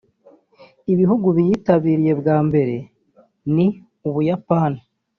Ibihugu 0.93 1.27
biyitabiriye 1.35 2.13
bwa 2.19 2.37
mbere 2.47 2.75
ni 3.55 3.67
u 4.07 4.09
Buyapani 4.13 4.81